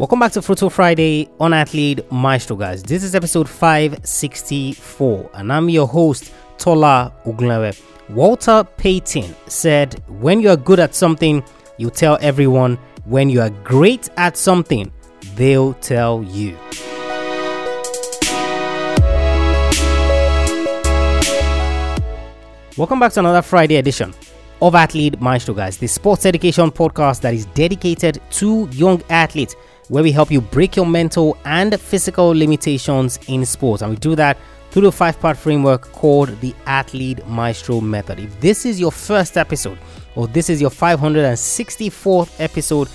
Welcome 0.00 0.20
back 0.20 0.32
to 0.32 0.40
Fruitful 0.40 0.70
Friday 0.70 1.28
on 1.38 1.52
Athlete 1.52 2.10
Maestro, 2.10 2.56
guys. 2.56 2.82
This 2.82 3.04
is 3.04 3.14
episode 3.14 3.46
564, 3.46 5.30
and 5.34 5.52
I'm 5.52 5.68
your 5.68 5.86
host, 5.86 6.32
Tola 6.56 7.12
Uglewe. 7.26 7.78
Walter 8.08 8.64
Payton 8.78 9.36
said, 9.46 10.02
When 10.08 10.40
you 10.40 10.48
are 10.48 10.56
good 10.56 10.80
at 10.80 10.94
something, 10.94 11.44
you 11.76 11.90
tell 11.90 12.16
everyone. 12.22 12.78
When 13.04 13.28
you 13.28 13.42
are 13.42 13.50
great 13.62 14.08
at 14.16 14.38
something, 14.38 14.90
they'll 15.34 15.74
tell 15.74 16.22
you. 16.22 16.56
Welcome 22.78 23.00
back 23.00 23.12
to 23.12 23.20
another 23.20 23.42
Friday 23.42 23.76
edition 23.76 24.14
of 24.62 24.74
Athlete 24.74 25.20
Maestro, 25.20 25.54
guys, 25.54 25.78
the 25.78 25.86
sports 25.86 26.26
education 26.26 26.70
podcast 26.70 27.20
that 27.22 27.34
is 27.34 27.46
dedicated 27.46 28.20
to 28.30 28.68
young 28.72 29.02
athletes, 29.08 29.54
where 29.90 30.04
we 30.04 30.12
help 30.12 30.30
you 30.30 30.40
break 30.40 30.76
your 30.76 30.86
mental 30.86 31.36
and 31.44 31.78
physical 31.78 32.28
limitations 32.28 33.18
in 33.26 33.44
sports. 33.44 33.82
And 33.82 33.90
we 33.90 33.96
do 33.96 34.14
that 34.14 34.38
through 34.70 34.82
the 34.82 34.92
five 34.92 35.18
part 35.18 35.36
framework 35.36 35.90
called 35.90 36.28
the 36.40 36.54
Athlete 36.64 37.26
Maestro 37.26 37.80
Method. 37.80 38.20
If 38.20 38.40
this 38.40 38.64
is 38.64 38.78
your 38.78 38.92
first 38.92 39.36
episode, 39.36 39.78
or 40.14 40.28
this 40.28 40.48
is 40.48 40.60
your 40.60 40.70
564th 40.70 42.40
episode, 42.40 42.88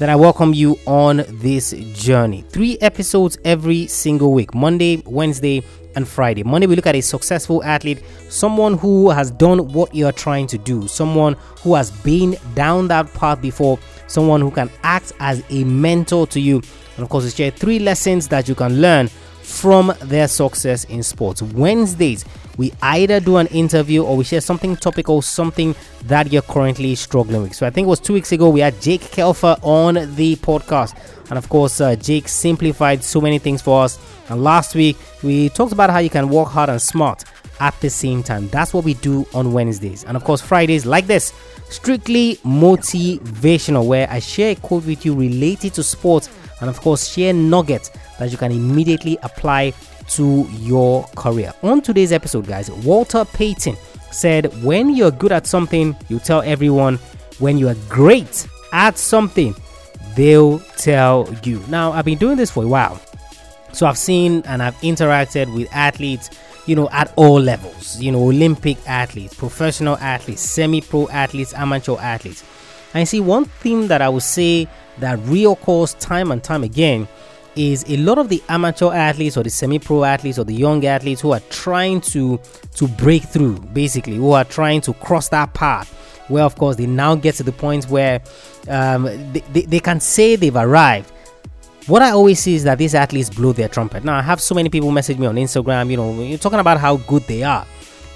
then 0.00 0.10
I 0.10 0.16
welcome 0.16 0.52
you 0.52 0.76
on 0.86 1.22
this 1.28 1.70
journey. 1.92 2.42
Three 2.48 2.78
episodes 2.80 3.38
every 3.44 3.86
single 3.86 4.32
week 4.32 4.52
Monday, 4.52 5.02
Wednesday, 5.06 5.62
and 5.96 6.06
Friday. 6.06 6.42
Monday, 6.42 6.66
we 6.66 6.76
look 6.76 6.86
at 6.86 6.94
a 6.94 7.00
successful 7.00 7.62
athlete, 7.64 8.02
someone 8.28 8.78
who 8.78 9.10
has 9.10 9.30
done 9.30 9.72
what 9.72 9.94
you're 9.94 10.12
trying 10.12 10.46
to 10.48 10.58
do, 10.58 10.86
someone 10.88 11.36
who 11.62 11.74
has 11.74 11.90
been 12.02 12.36
down 12.54 12.88
that 12.88 13.12
path 13.14 13.40
before, 13.40 13.78
someone 14.06 14.40
who 14.40 14.50
can 14.50 14.70
act 14.82 15.12
as 15.20 15.42
a 15.50 15.64
mentor 15.64 16.26
to 16.28 16.40
you. 16.40 16.62
And 16.96 17.04
of 17.04 17.08
course, 17.08 17.24
we 17.24 17.30
share 17.30 17.50
three 17.50 17.78
lessons 17.78 18.28
that 18.28 18.48
you 18.48 18.54
can 18.54 18.80
learn 18.80 19.08
from 19.50 19.92
their 20.02 20.28
success 20.28 20.84
in 20.84 21.02
sports. 21.02 21.42
Wednesdays, 21.42 22.24
we 22.56 22.72
either 22.82 23.20
do 23.20 23.36
an 23.36 23.46
interview 23.48 24.04
or 24.04 24.16
we 24.16 24.24
share 24.24 24.40
something 24.40 24.76
topical, 24.76 25.22
something 25.22 25.74
that 26.04 26.32
you're 26.32 26.42
currently 26.42 26.94
struggling 26.94 27.42
with. 27.42 27.54
So 27.54 27.66
I 27.66 27.70
think 27.70 27.86
it 27.86 27.88
was 27.88 28.00
two 28.00 28.12
weeks 28.12 28.32
ago 28.32 28.48
we 28.48 28.60
had 28.60 28.80
Jake 28.80 29.00
Kelfer 29.00 29.58
on 29.62 29.94
the 30.14 30.36
podcast. 30.36 30.96
And 31.30 31.38
of 31.38 31.48
course, 31.48 31.80
uh, 31.80 31.96
Jake 31.96 32.28
simplified 32.28 33.02
so 33.04 33.20
many 33.20 33.38
things 33.38 33.62
for 33.62 33.82
us. 33.84 33.98
And 34.28 34.42
last 34.42 34.74
week, 34.74 34.96
we 35.22 35.48
talked 35.50 35.72
about 35.72 35.90
how 35.90 35.98
you 35.98 36.10
can 36.10 36.28
work 36.28 36.48
hard 36.48 36.70
and 36.70 36.80
smart 36.80 37.24
at 37.60 37.78
the 37.80 37.90
same 37.90 38.22
time. 38.22 38.48
That's 38.48 38.74
what 38.74 38.84
we 38.84 38.94
do 38.94 39.26
on 39.34 39.52
Wednesdays. 39.52 40.04
And 40.04 40.16
of 40.16 40.24
course, 40.24 40.40
Fridays 40.40 40.86
like 40.86 41.06
this 41.06 41.32
strictly 41.68 42.36
motivational, 42.44 43.86
where 43.86 44.08
I 44.10 44.18
share 44.18 44.52
a 44.52 44.54
quote 44.56 44.86
with 44.86 45.06
you 45.06 45.14
related 45.14 45.74
to 45.74 45.82
sports 45.82 46.28
and, 46.60 46.70
of 46.70 46.80
course, 46.80 47.08
share 47.12 47.32
nuggets 47.32 47.90
that 48.18 48.30
you 48.30 48.36
can 48.36 48.52
immediately 48.52 49.18
apply 49.22 49.72
to 50.10 50.46
your 50.50 51.04
career. 51.16 51.52
On 51.62 51.80
today's 51.80 52.12
episode, 52.12 52.46
guys, 52.46 52.70
Walter 52.70 53.24
Payton 53.24 53.76
said, 54.10 54.46
When 54.62 54.94
you're 54.94 55.10
good 55.10 55.32
at 55.32 55.46
something, 55.46 55.96
you 56.08 56.18
tell 56.18 56.42
everyone. 56.42 56.98
When 57.38 57.56
you 57.56 57.68
are 57.68 57.76
great 57.88 58.46
at 58.72 58.98
something, 58.98 59.54
they'll 60.14 60.58
tell 60.76 61.32
you. 61.44 61.62
Now, 61.68 61.92
I've 61.92 62.04
been 62.04 62.18
doing 62.18 62.36
this 62.36 62.50
for 62.50 62.64
a 62.64 62.68
while. 62.68 63.00
So 63.72 63.86
I've 63.86 63.98
seen 63.98 64.42
and 64.46 64.62
I've 64.62 64.74
interacted 64.76 65.54
with 65.54 65.68
athletes, 65.72 66.30
you 66.66 66.76
know, 66.76 66.88
at 66.90 67.12
all 67.16 67.40
levels, 67.40 68.00
you 68.00 68.12
know, 68.12 68.20
Olympic 68.20 68.76
athletes, 68.86 69.34
professional 69.34 69.96
athletes, 69.98 70.42
semi 70.42 70.80
pro 70.80 71.08
athletes, 71.08 71.54
amateur 71.54 71.96
athletes. 71.98 72.44
And 72.94 73.08
see, 73.08 73.20
one 73.20 73.44
thing 73.44 73.88
that 73.88 74.02
I 74.02 74.08
would 74.08 74.22
say 74.24 74.68
that 75.00 75.18
reoccurs 75.20 75.98
time 75.98 76.30
and 76.30 76.42
time 76.42 76.64
again 76.64 77.08
is 77.56 77.84
a 77.88 77.96
lot 77.96 78.18
of 78.18 78.28
the 78.28 78.42
amateur 78.48 78.92
athletes 78.92 79.36
or 79.36 79.42
the 79.42 79.50
semi-pro 79.50 80.04
athletes 80.04 80.38
or 80.38 80.44
the 80.44 80.54
young 80.54 80.84
athletes 80.86 81.20
who 81.20 81.32
are 81.32 81.40
trying 81.50 82.00
to 82.00 82.40
to 82.74 82.86
break 82.88 83.22
through 83.22 83.58
basically 83.72 84.16
who 84.16 84.32
are 84.32 84.44
trying 84.44 84.80
to 84.80 84.92
cross 84.94 85.28
that 85.28 85.52
path 85.52 85.92
where 86.28 86.44
of 86.44 86.54
course 86.54 86.76
they 86.76 86.86
now 86.86 87.14
get 87.14 87.34
to 87.34 87.42
the 87.42 87.52
point 87.52 87.84
where 87.86 88.22
um, 88.68 89.04
they, 89.32 89.42
they, 89.52 89.62
they 89.62 89.80
can 89.80 89.98
say 89.98 90.36
they've 90.36 90.56
arrived 90.56 91.12
what 91.86 92.02
I 92.02 92.10
always 92.10 92.38
see 92.38 92.54
is 92.54 92.64
that 92.64 92.78
these 92.78 92.94
athletes 92.94 93.30
blow 93.30 93.52
their 93.52 93.66
trumpet. 93.66 94.04
Now, 94.04 94.16
I 94.16 94.22
have 94.22 94.40
so 94.40 94.54
many 94.54 94.68
people 94.68 94.92
message 94.92 95.18
me 95.18 95.26
on 95.26 95.34
Instagram, 95.34 95.90
you 95.90 95.96
know, 95.96 96.22
you're 96.22 96.38
talking 96.38 96.60
about 96.60 96.78
how 96.78 96.98
good 96.98 97.22
they 97.24 97.42
are. 97.42 97.66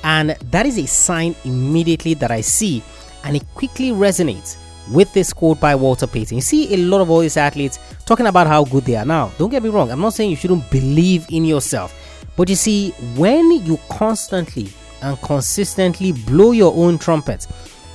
And 0.04 0.30
that 0.50 0.64
is 0.66 0.78
a 0.78 0.86
sign 0.86 1.34
immediately 1.44 2.14
that 2.14 2.30
I 2.30 2.42
see, 2.42 2.84
and 3.24 3.34
it 3.34 3.42
quickly 3.54 3.90
resonates 3.90 4.58
with 4.90 5.12
this 5.12 5.32
quote 5.32 5.60
by 5.60 5.74
Walter 5.74 6.06
Payton. 6.06 6.36
You 6.36 6.42
see 6.42 6.74
a 6.74 6.76
lot 6.76 7.00
of 7.00 7.10
all 7.10 7.20
these 7.20 7.36
athletes 7.36 7.78
talking 8.06 8.26
about 8.26 8.46
how 8.46 8.64
good 8.64 8.84
they 8.84 8.96
are. 8.96 9.04
Now, 9.04 9.30
don't 9.38 9.50
get 9.50 9.62
me 9.62 9.68
wrong, 9.70 9.90
I'm 9.90 10.00
not 10.00 10.14
saying 10.14 10.30
you 10.30 10.36
shouldn't 10.36 10.70
believe 10.70 11.26
in 11.30 11.44
yourself, 11.44 11.94
but 12.36 12.48
you 12.48 12.56
see, 12.56 12.90
when 13.16 13.50
you 13.64 13.78
constantly 13.88 14.68
and 15.02 15.20
consistently 15.22 16.12
blow 16.12 16.52
your 16.52 16.74
own 16.74 16.98
trumpet, 16.98 17.46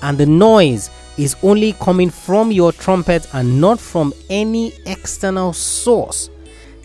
and 0.01 0.17
the 0.17 0.25
noise 0.25 0.89
is 1.17 1.35
only 1.43 1.73
coming 1.73 2.09
from 2.09 2.51
your 2.51 2.71
trumpet 2.71 3.27
and 3.33 3.59
not 3.59 3.79
from 3.79 4.13
any 4.29 4.71
external 4.85 5.51
source, 5.51 6.29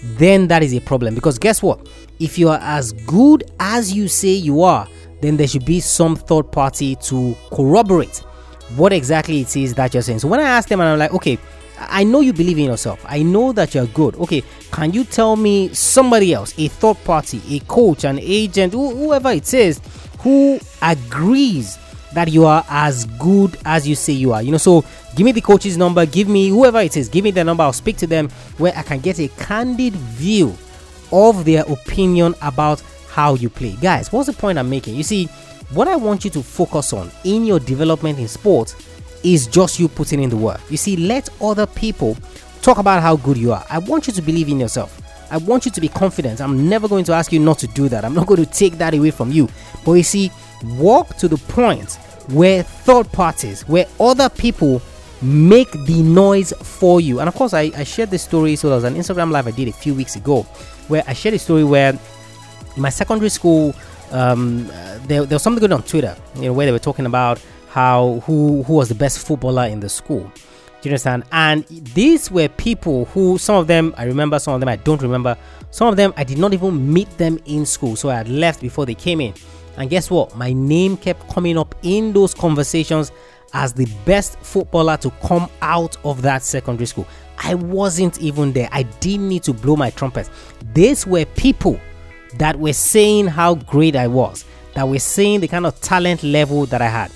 then 0.03 0.49
that 0.49 0.63
is 0.63 0.75
a 0.75 0.81
problem. 0.81 1.15
Because 1.15 1.39
guess 1.39 1.63
what? 1.63 1.89
If 2.19 2.39
you 2.39 2.49
are 2.49 2.59
as 2.61 2.93
good 2.93 3.45
as 3.61 3.93
you 3.93 4.09
say 4.09 4.31
you 4.31 4.63
are, 4.63 4.89
then 5.21 5.37
there 5.37 5.47
should 5.47 5.65
be 5.65 5.81
some 5.81 6.17
third 6.17 6.51
party 6.51 6.97
to 6.97 7.37
corroborate 7.51 8.23
what 8.77 8.93
exactly 8.93 9.41
it 9.41 9.57
is 9.57 9.75
that 9.75 9.95
you're 9.95 10.03
saying. 10.03 10.19
So 10.21 10.29
when 10.29 10.41
I 10.41 10.45
ask 10.45 10.69
them 10.69 10.81
and 10.81 10.89
I'm 10.89 10.99
like, 10.99 11.13
okay, 11.15 11.39
I 11.79 12.05
know 12.05 12.21
you 12.21 12.33
believe 12.33 12.59
in 12.59 12.65
yourself. 12.65 13.05
I 13.09 13.23
know 13.23 13.53
that 13.53 13.75
you're 13.75 13.87
good. 13.87 14.15
Okay, 14.17 14.43
can 14.73 14.93
you 14.93 15.05
tell 15.05 15.37
me 15.37 15.73
somebody 15.75 16.33
else, 16.33 16.55
a 16.59 16.69
third 16.69 17.03
party, 17.05 17.41
a 17.51 17.61
coach, 17.61 18.05
an 18.05 18.19
agent, 18.21 18.73
whoever 18.73 19.31
it 19.31 19.53
is, 19.53 19.81
who 20.21 20.59
agrees 20.83 21.79
that 22.15 22.31
you 22.31 22.47
are 22.47 22.65
as 22.69 23.07
good 23.19 23.59
as 23.65 23.89
you 23.89 23.95
say 23.95 24.13
you 24.13 24.33
are? 24.33 24.43
You 24.43 24.53
know, 24.53 24.59
so 24.59 24.85
give 25.17 25.25
me 25.25 25.33
the 25.33 25.41
coach's 25.41 25.77
number, 25.77 26.07
give 26.07 26.29
me 26.29 26.49
whoever 26.49 26.81
it 26.81 26.97
is, 26.97 27.09
give 27.09 27.25
me 27.25 27.33
their 27.33 27.45
number, 27.45 27.65
I'll 27.65 27.73
speak 27.73 27.97
to 27.99 28.07
them 28.07 28.29
where 28.59 28.73
I 28.77 28.83
can 28.83 29.01
get 29.01 29.19
a 29.19 29.29
candid 29.29 29.95
view 29.95 30.57
of 31.13 31.45
their 31.45 31.65
opinion 31.65 32.35
about 32.41 32.83
how 33.09 33.35
you 33.35 33.49
play. 33.51 33.77
Guys, 33.81 34.13
what's 34.13 34.29
the 34.29 34.33
point 34.33 34.59
I'm 34.59 34.71
making? 34.71 34.95
You 34.95 35.03
see, 35.03 35.29
what 35.71 35.89
I 35.89 35.97
want 35.97 36.25
you 36.25 36.31
to 36.31 36.43
focus 36.43 36.93
on 36.93 37.11
in 37.25 37.45
your 37.45 37.59
development 37.59 38.19
in 38.19 38.29
sport 38.29 38.75
is 39.23 39.47
just 39.47 39.81
you 39.81 39.89
putting 39.89 40.23
in 40.23 40.31
the 40.31 40.37
work. 40.37 40.61
You 40.71 40.77
see, 40.77 40.97
let 40.97 41.29
other 41.41 41.67
people 41.67 42.17
talk 42.63 42.79
about 42.79 43.03
how 43.03 43.17
good 43.17 43.37
you 43.37 43.53
are. 43.53 43.65
I 43.71 43.79
want 43.79 44.07
you 44.07 44.13
to 44.13 44.23
believe 44.23 44.49
in 44.49 44.61
yourself. 44.61 45.01
I 45.31 45.39
want 45.39 45.65
you 45.65 45.71
to 45.73 45.81
be 45.81 45.89
confident. 45.89 46.41
I'm 46.41 46.69
never 46.69 46.87
going 46.87 47.05
to 47.05 47.13
ask 47.13 47.33
you 47.33 47.41
not 47.41 47.59
to 47.61 47.67
do 47.69 47.89
that. 47.89 48.05
I'm 48.05 48.15
not 48.15 48.27
going 48.27 48.45
to 48.45 48.51
take 48.51 48.75
that 48.75 48.95
away 48.95 49.11
from 49.11 49.33
you. 49.33 49.49
But 49.85 49.93
you 49.93 50.03
see, 50.03 50.31
walk 50.77 51.17
to 51.17 51.29
the 51.29 51.39
point 51.39 51.95
where 52.29 52.63
third 52.63 53.11
parties, 53.13 53.67
where 53.67 53.87
other 53.99 54.29
people 54.29 54.81
make 55.23 55.71
the 55.73 56.03
noise 56.03 56.53
for 56.53 57.01
you. 57.01 57.21
And 57.21 57.29
of 57.29 57.35
course, 57.35 57.55
I, 57.55 57.71
I 57.77 57.85
shared 57.85 58.11
this 58.11 58.23
story. 58.23 58.57
So 58.57 58.69
there 58.69 58.77
was 58.77 58.85
an 58.85 58.95
Instagram 58.95 59.31
live 59.31 59.47
I 59.47 59.51
did 59.51 59.69
a 59.69 59.73
few 59.73 59.95
weeks 59.95 60.17
ago 60.17 60.43
where 60.89 61.03
I 61.07 61.15
shared 61.15 61.35
a 61.35 61.39
story 61.39 61.65
where 61.65 61.99
my 62.77 62.91
secondary 62.91 63.31
school, 63.31 63.75
um, 64.15 64.67
there, 65.07 65.27
there 65.27 65.35
was 65.35 65.43
something 65.43 65.61
going 65.61 65.73
on 65.73 65.83
Twitter, 65.83 66.17
you 66.37 66.43
know, 66.43 66.53
where 66.53 66.67
they 66.67 66.73
were 66.73 66.79
talking 66.79 67.05
about 67.05 67.41
how 67.69 68.23
who 68.25 68.63
who 68.63 68.75
was 68.75 68.89
the 68.89 68.95
best 68.95 69.27
footballer 69.27 69.67
in 69.67 69.81
the 69.81 69.89
school. 69.89 70.21
Do 70.21 70.89
you 70.89 70.93
understand? 70.93 71.25
And 71.33 71.67
these 71.69 72.31
were 72.31 72.49
people 72.49 73.07
who 73.07 73.39
some 73.39 73.57
of 73.57 73.67
them 73.67 73.93
I 73.97 74.05
remember, 74.05 74.39
some 74.39 74.55
of 74.55 74.61
them 74.61 74.69
I 74.69 74.77
don't 74.77 75.03
remember. 75.03 75.37
Some 75.71 75.89
of 75.89 75.97
them 75.97 76.15
I 76.17 76.23
did 76.23 76.39
not 76.39 76.55
even 76.55 76.93
meet 76.93 77.11
them 77.19 77.41
in 77.47 77.67
school, 77.67 77.97
so 77.97 78.09
I 78.11 78.15
had 78.15 78.29
left 78.29 78.61
before 78.61 78.87
they 78.87 78.95
came 78.95 79.21
in. 79.21 79.35
And 79.77 79.91
guess 79.91 80.09
what? 80.09 80.37
My 80.37 80.53
name 80.53 80.97
kept 80.97 81.29
coming 81.29 81.59
up 81.59 81.75
in 81.83 82.13
those 82.13 82.33
conversations 82.33 83.11
as 83.53 83.73
the 83.73 83.87
best 84.05 84.39
footballer 84.39 84.97
to 84.99 85.11
come 85.27 85.49
out 85.63 85.97
of 86.05 86.23
that 86.23 86.43
secondary 86.43 86.87
school. 86.87 87.09
I 87.39 87.55
wasn't 87.55 88.21
even 88.21 88.53
there. 88.53 88.69
I 88.71 88.85
didn't 88.85 89.29
need 89.29 89.43
to 89.45 89.53
blow 89.53 89.75
my 89.75 89.91
trumpet. 89.91 90.31
These 90.73 91.05
were 91.05 91.25
people 91.25 91.81
that 92.39 92.59
were 92.59 92.73
saying 92.73 93.27
how 93.27 93.55
great 93.55 93.97
I 93.97 94.07
was, 94.07 94.45
that 94.75 94.89
were 94.89 94.99
saying 94.99 95.41
the 95.41 95.49
kind 95.49 95.67
of 95.67 95.81
talent 95.81 96.23
level 96.23 96.67
that 96.67 96.83
I 96.83 96.89
had. 96.89 97.11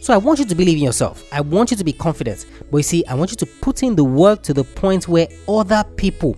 So 0.00 0.14
I 0.14 0.18
want 0.18 0.38
you 0.38 0.44
to 0.44 0.54
believe 0.54 0.78
in 0.78 0.84
yourself. 0.84 1.24
I 1.32 1.40
want 1.40 1.72
you 1.72 1.76
to 1.76 1.84
be 1.84 1.92
confident. 1.92 2.46
But 2.70 2.76
you 2.76 2.82
see, 2.84 3.04
I 3.06 3.14
want 3.14 3.32
you 3.32 3.36
to 3.38 3.46
put 3.46 3.82
in 3.82 3.96
the 3.96 4.04
work 4.04 4.42
to 4.42 4.54
the 4.54 4.62
point 4.62 5.08
where 5.08 5.26
other 5.48 5.84
people, 5.96 6.36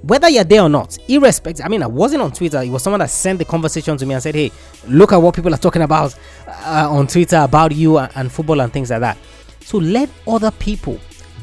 whether 0.00 0.30
you're 0.30 0.44
there 0.44 0.62
or 0.62 0.70
not, 0.70 0.96
irrespective. 1.08 1.64
I 1.64 1.68
mean, 1.68 1.82
I 1.82 1.88
wasn't 1.88 2.22
on 2.22 2.32
Twitter. 2.32 2.62
It 2.62 2.70
was 2.70 2.82
someone 2.82 3.00
that 3.00 3.10
sent 3.10 3.38
the 3.38 3.44
conversation 3.44 3.98
to 3.98 4.06
me 4.06 4.14
and 4.14 4.22
said, 4.22 4.34
"Hey, 4.34 4.50
look 4.88 5.12
at 5.12 5.18
what 5.18 5.34
people 5.34 5.52
are 5.52 5.58
talking 5.58 5.82
about 5.82 6.14
uh, 6.46 6.88
on 6.90 7.06
Twitter 7.06 7.36
about 7.36 7.72
you 7.72 7.98
and, 7.98 8.10
and 8.14 8.32
football 8.32 8.60
and 8.62 8.72
things 8.72 8.90
like 8.90 9.00
that." 9.00 9.18
So 9.60 9.76
let 9.78 10.08
other 10.26 10.50
people 10.50 10.98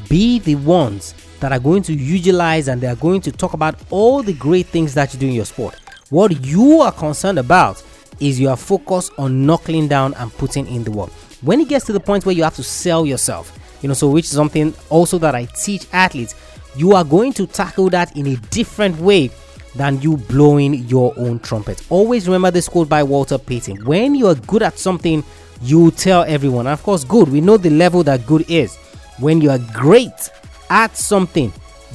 be 0.10 0.40
the 0.40 0.56
ones 0.56 1.14
that 1.40 1.52
are 1.52 1.60
going 1.60 1.84
to 1.84 1.94
utilize 1.94 2.68
and 2.68 2.82
they 2.82 2.88
are 2.88 2.96
going 2.96 3.22
to 3.22 3.32
talk 3.32 3.54
about 3.54 3.76
all 3.92 4.24
the 4.24 4.34
great 4.34 4.66
things 4.66 4.94
that 4.96 5.14
you 5.14 5.20
do 5.20 5.28
in 5.28 5.34
your 5.34 5.46
sport. 5.46 5.76
What 6.10 6.44
you 6.44 6.82
are 6.82 6.92
concerned 6.92 7.38
about 7.38 7.84
is 8.20 8.40
you 8.40 8.50
are 8.50 8.58
focused 8.58 9.12
on 9.20 9.46
knuckling 9.46 9.88
down 9.88 10.16
and 10.16 10.34
putting 10.34 10.66
in 10.66 10.84
the 10.84 10.90
work. 10.90 11.12
When 11.42 11.60
it 11.60 11.70
gets 11.70 11.86
to 11.86 11.94
the 11.94 12.00
point 12.00 12.26
where 12.26 12.34
you 12.34 12.42
have 12.42 12.56
to 12.56 12.64
sell 12.64 13.06
yourself, 13.06 13.56
you 13.84 13.88
know, 13.88 13.94
so 13.94 14.10
which 14.10 14.26
is 14.26 14.32
something 14.32 14.74
also 14.90 15.20
that 15.20 15.36
I 15.36 15.46
teach 15.46 15.86
athletes, 15.94 16.34
you 16.76 16.94
are 16.94 17.04
going 17.04 17.34
to 17.34 17.46
tackle 17.46 17.90
that 17.92 18.18
in 18.18 18.26
a 18.26 18.36
different 18.50 18.98
way 18.98 19.30
than 19.76 20.02
you 20.02 20.18
blowing 20.18 20.74
your 20.86 21.14
own 21.16 21.40
trumpet. 21.42 21.86
Always 21.92 22.28
remember 22.28 22.50
this 22.50 22.68
quote 22.68 22.90
by 22.90 23.04
Walter 23.04 23.38
Payton 23.38 23.86
when 23.86 24.16
you 24.16 24.26
are 24.28 24.36
good 24.36 24.64
at 24.64 24.80
something, 24.80 25.24
you 25.62 25.92
tell 25.92 26.24
everyone. 26.24 26.66
And 26.66 26.74
of 26.74 26.82
course, 26.82 27.04
good, 27.04 27.30
we 27.30 27.40
know 27.40 27.58
the 27.58 27.70
level 27.70 28.02
that 28.04 28.26
good 28.26 28.50
is. 28.50 28.76
When 29.20 29.42
you 29.42 29.52
are 29.52 29.60
great 29.74 30.32
at 30.72 30.98
something, 30.98 31.54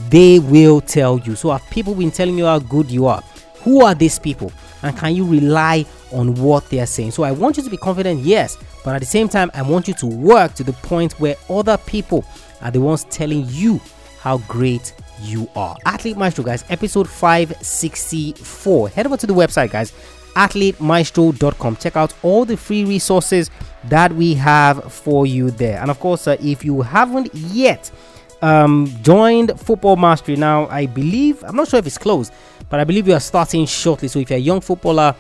they 0.09 0.39
will 0.39 0.81
tell 0.81 1.19
you. 1.19 1.35
So, 1.35 1.51
have 1.51 1.69
people 1.71 1.97
been 1.97 2.13
telling 2.13 2.39
you 2.39 2.45
how 2.45 2.61
good 2.61 2.91
you 2.91 3.07
are? 3.07 3.23
Who 3.65 3.85
are 3.85 3.95
these 3.95 4.19
people? 4.19 4.53
And 4.83 4.97
can 4.97 5.15
you 5.15 5.27
rely 5.27 5.87
on 6.13 6.35
what 6.35 6.69
they 6.69 6.81
are 6.81 6.87
saying? 6.87 7.13
So, 7.13 7.23
I 7.23 7.33
want 7.33 7.57
you 7.57 7.63
to 7.63 7.71
be 7.71 7.77
confident, 7.77 8.21
yes, 8.21 8.59
but 8.85 8.95
at 8.95 9.01
the 9.01 9.07
same 9.07 9.29
time, 9.29 9.51
I 9.55 9.63
want 9.63 9.89
you 9.89 9.95
to 9.95 10.07
work 10.07 10.55
to 10.55 10.65
the 10.65 10.75
point 10.75 11.15
where 11.15 11.37
other 11.49 11.79
people 11.79 12.25
are 12.61 12.71
the 12.71 12.81
ones 12.81 13.05
telling 13.05 13.47
you 13.49 13.81
how 14.21 14.39
great 14.39 14.95
you 15.23 15.49
are. 15.57 15.77
Athlete 15.85 16.17
Maestro, 16.17 16.45
guys, 16.45 16.65
episode 16.69 17.09
564. 17.09 18.89
Head 18.91 19.07
over 19.07 19.17
to 19.17 19.27
the 19.27 19.35
website, 19.35 19.71
guys, 19.71 19.93
athletemaestro.com. 20.35 21.77
Check 21.77 21.97
out 21.97 22.15
all 22.23 22.45
the 22.45 22.57
free 22.57 22.85
resources 22.85 23.51
that 23.85 24.13
we 24.13 24.35
have 24.35 24.93
for 24.93 25.27
you 25.27 25.51
there. 25.51 25.81
And 25.81 25.91
of 25.91 26.01
course, 26.01 26.27
uh, 26.27 26.37
if 26.41 26.65
you 26.65 26.83
haven't 26.83 27.35
yet 27.35 27.91
um, 28.43 28.93
joined 29.03 29.59
Football 29.59 29.97
Mastery 29.97 30.37
now, 30.37 30.67
I 30.69 30.87
believe, 30.87 31.43
I'm 31.45 31.57
not 31.57 31.69
sure 31.69 31.79
if 31.79 31.87
it's 31.87 31.99
closed, 31.99 32.33
but 32.69 32.81
I 32.81 32.85
believe 32.85 33.07
we 33.07 33.13
are 33.13 33.21
starting 33.21 33.67
shortly. 33.67 34.09
So 34.09 34.19
if 34.19 34.31
you're 34.31 34.39
a 34.39 34.43
young 34.43 34.61
footballer 34.61 35.15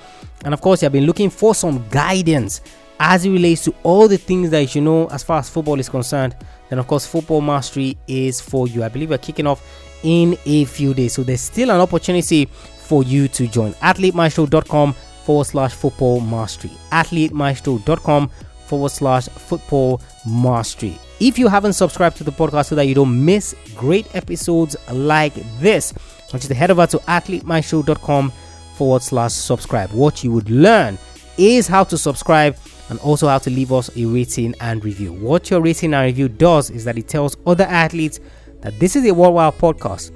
and 0.44 0.52
of 0.52 0.60
course 0.60 0.82
you 0.82 0.86
have 0.86 0.92
been 0.92 1.06
looking 1.06 1.30
for 1.30 1.54
some 1.54 1.86
guidance 1.88 2.60
as 3.00 3.24
it 3.24 3.30
relates 3.30 3.64
to 3.64 3.74
all 3.82 4.08
the 4.08 4.16
things 4.16 4.50
that 4.50 4.74
you 4.74 4.80
know 4.80 5.06
as 5.08 5.22
far 5.22 5.38
as 5.38 5.48
football 5.48 5.78
is 5.80 5.88
concerned, 5.88 6.36
then 6.68 6.78
of 6.78 6.86
course 6.86 7.06
Football 7.06 7.40
Mastery 7.40 7.96
is 8.06 8.40
for 8.40 8.66
you. 8.68 8.82
I 8.82 8.88
believe 8.88 9.10
we're 9.10 9.18
kicking 9.18 9.46
off 9.46 9.62
in 10.02 10.38
a 10.46 10.64
few 10.64 10.94
days. 10.94 11.14
So 11.14 11.22
there's 11.22 11.40
still 11.40 11.70
an 11.70 11.80
opportunity 11.80 12.46
for 12.46 13.02
you 13.02 13.28
to 13.28 13.46
join. 13.46 13.72
AthleteMaestro.com 13.74 14.92
forward 14.92 15.44
slash 15.44 15.72
football 15.72 16.20
mastery. 16.20 16.70
AthleteMaestro.com 16.92 18.30
forward 18.66 18.90
slash 18.90 19.28
football 19.28 20.00
mastery. 20.26 20.98
If 21.20 21.38
you 21.38 21.48
haven't 21.48 21.74
subscribed 21.74 22.16
to 22.18 22.24
the 22.24 22.32
podcast 22.32 22.66
so 22.66 22.74
that 22.74 22.86
you 22.86 22.94
don't 22.94 23.24
miss 23.24 23.54
great 23.76 24.12
episodes 24.14 24.76
like 24.90 25.34
this, 25.60 25.92
I 25.94 26.32
want 26.32 26.42
to 26.42 26.54
head 26.54 26.70
over 26.70 26.86
to 26.88 26.98
athletemaestro.com 26.98 28.32
forward 28.74 29.02
slash 29.02 29.32
subscribe. 29.32 29.92
What 29.92 30.24
you 30.24 30.32
would 30.32 30.50
learn 30.50 30.98
is 31.38 31.68
how 31.68 31.84
to 31.84 31.96
subscribe 31.96 32.56
and 32.90 32.98
also 33.00 33.28
how 33.28 33.38
to 33.38 33.50
leave 33.50 33.72
us 33.72 33.96
a 33.96 34.04
rating 34.04 34.54
and 34.60 34.84
review. 34.84 35.12
What 35.12 35.50
your 35.50 35.60
rating 35.60 35.94
and 35.94 36.04
review 36.04 36.28
does 36.28 36.70
is 36.70 36.84
that 36.84 36.98
it 36.98 37.08
tells 37.08 37.36
other 37.46 37.64
athletes 37.64 38.20
that 38.60 38.78
this 38.80 38.96
is 38.96 39.06
a 39.06 39.14
worldwide 39.14 39.54
podcast. 39.54 40.10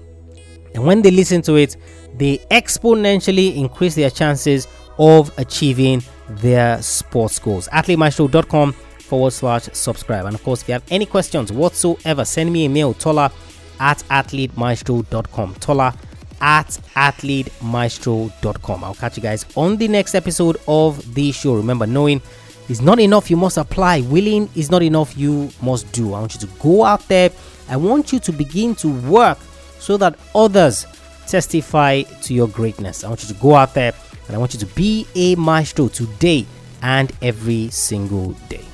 And 0.75 0.85
when 0.85 1.03
they 1.03 1.11
listen 1.11 1.43
to 1.43 1.57
it, 1.57 1.77
they 2.17 2.39
exponentially 2.51 3.57
increase 3.57 3.95
their 3.95 4.11
chances 4.11 4.67
of 4.99 5.31
achieving 5.39 6.03
their 6.29 6.83
sports 6.83 7.39
goals. 7.39 7.69
AthleteMaestro.com 7.69 8.75
forward 9.09 9.33
slash 9.33 9.69
subscribe. 9.73 10.27
And 10.27 10.35
of 10.35 10.43
course, 10.45 10.63
if 10.63 10.69
you 10.69 10.75
have 10.75 10.85
any 10.91 11.07
questions 11.07 11.51
whatsoever, 11.51 12.25
send 12.25 12.53
me 12.53 12.67
a 12.67 12.69
mail, 12.69 12.95
Tola 12.95 13.33
at 13.81 13.99
athletemaestro.com. 14.05 15.55
Tola 15.57 15.95
at 16.41 16.69
athletemaestro.com. 16.95 18.85
I'll 18.85 18.95
catch 18.95 19.17
you 19.17 19.23
guys 19.23 19.45
on 19.57 19.77
the 19.77 19.89
next 19.89 20.15
episode 20.15 20.57
of 20.69 21.15
the 21.15 21.33
show. 21.33 21.55
Remember, 21.55 21.87
knowing 21.87 22.23
is 22.69 22.81
not 22.81 23.01
enough, 23.01 23.31
you 23.31 23.37
must 23.37 23.57
apply. 23.57 24.03
Willing 24.03 24.49
is 24.55 24.71
not 24.71 24.83
enough, 24.83 25.17
you 25.17 25.51
must 25.63 25.91
do. 25.93 26.15
I 26.15 26.21
want 26.21 26.35
you 26.35 26.41
to 26.41 26.49
go 26.61 26.85
out 26.85 27.07
there 27.09 27.31
I 27.69 27.77
want 27.77 28.13
you 28.13 28.19
to 28.21 28.33
begin 28.33 28.75
to 28.77 28.89
work 28.89 29.39
so 29.79 29.97
that 29.99 30.19
others 30.35 30.87
testify 31.27 32.03
to 32.03 32.35
your 32.35 32.49
greatness. 32.49 33.05
I 33.05 33.09
want 33.09 33.23
you 33.23 33.35
to 33.35 33.41
go 33.41 33.55
out 33.55 33.75
there 33.75 33.93
and 34.27 34.35
I 34.35 34.39
want 34.39 34.55
you 34.55 34.61
to 34.61 34.67
be 34.67 35.07
a 35.15 35.35
maestro 35.35 35.89
today 35.89 36.47
and 36.83 37.13
every 37.21 37.69
single 37.69 38.33
day. 38.49 38.65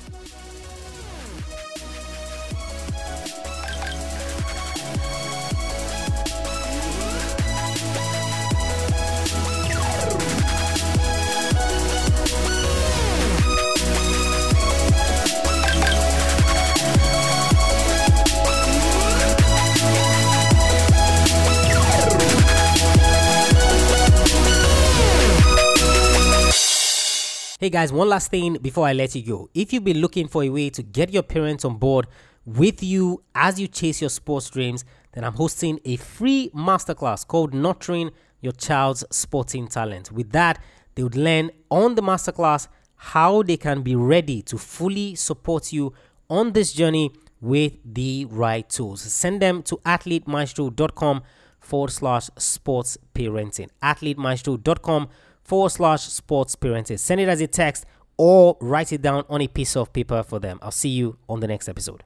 Hey 27.65 27.71
guys, 27.71 27.95
one 27.95 28.11
last 28.11 28.31
thing 28.31 28.59
before 28.61 28.87
I 28.87 28.93
let 28.93 29.15
you 29.15 29.23
go. 29.23 29.49
If 29.55 29.73
you've 29.73 29.85
been 29.85 30.03
looking 30.03 30.29
for 30.29 30.45
a 30.45 30.51
way 30.51 30.69
to 30.69 30.83
get 30.83 31.11
your 31.11 31.23
parents 31.23 31.65
on 31.65 31.79
board 31.79 32.07
with 32.45 32.83
you 32.83 33.23
as 33.35 33.59
you 33.59 33.69
chase 33.69 34.03
your 34.03 34.11
sports 34.11 34.51
dreams, 34.51 34.85
then 35.13 35.25
I'm 35.25 35.33
hosting 35.33 35.81
a 35.87 35.97
free 35.97 36.51
masterclass 36.55 37.27
called 37.27 37.55
Nurturing 37.55 38.11
Your 38.43 38.53
Child's 38.53 39.03
Sporting 39.11 39.67
Talent. 39.67 40.13
With 40.13 40.31
that, 40.33 40.63
they 40.95 41.03
would 41.03 41.17
learn 41.17 41.53
on 41.71 41.95
the 41.95 42.03
masterclass 42.03 42.69
how 42.97 43.43
they 43.43 43.57
can 43.57 43.81
be 43.81 43.97
ready 43.97 44.43
to 44.43 44.59
fully 44.59 45.15
support 45.15 45.73
you 45.73 45.95
on 46.29 46.53
this 46.53 46.71
journey 46.71 47.13
with 47.41 47.79
the 47.83 48.27
right 48.27 48.69
tools. 48.69 49.01
Send 49.01 49.41
them 49.41 49.63
to 49.63 49.79
athletemaestro.com 49.87 51.23
forward 51.61 51.93
slash 51.93 52.29
sports 52.37 52.99
parenting. 53.15 53.71
Athletemaestro.com 53.83 55.09
forward 55.45 55.71
slash 55.71 56.03
sports 56.03 56.57
parenting. 56.57 56.99
Send 56.99 57.21
it 57.21 57.29
as 57.29 57.41
a 57.41 57.47
text 57.47 57.87
or 58.17 58.57
write 58.61 58.93
it 58.93 59.03
down 59.03 59.25
on 59.29 59.41
a 59.41 59.49
piece 59.49 59.77
of 59.77 59.93
paper 59.93 60.23
for 60.23 60.39
them. 60.39 60.59
I'll 60.63 60.71
see 60.71 60.89
you 60.89 61.19
on 61.29 61.41
the 61.41 61.47
next 61.47 61.69
episode. 61.69 62.03